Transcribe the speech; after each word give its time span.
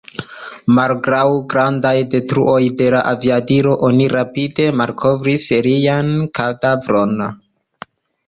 Malgraŭ 0.77 1.25
grandaj 1.53 1.91
detruoj 2.13 2.61
de 2.79 2.87
la 2.95 3.01
aviadilo 3.11 3.75
oni 3.89 4.07
rapide 4.15 4.67
malkovris 4.81 5.45
lian 5.69 6.11
kadavron. 6.39 7.25